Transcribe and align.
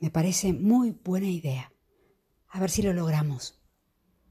Me 0.00 0.10
parece 0.10 0.52
muy 0.52 0.90
buena 0.90 1.28
idea. 1.28 1.72
A 2.48 2.58
ver 2.58 2.70
si 2.70 2.82
lo 2.82 2.92
logramos. 2.92 3.59